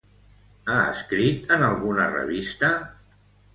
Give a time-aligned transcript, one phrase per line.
[0.69, 2.75] Ha escrit en alguna revista?